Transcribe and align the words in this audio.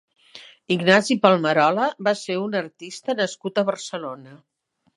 Ignasi 0.75 1.17
Palmerola 1.25 1.89
va 2.09 2.15
ser 2.23 2.39
un 2.45 2.59
artista 2.63 3.17
nascut 3.23 3.61
a 3.65 3.69
Barcelona. 3.71 4.37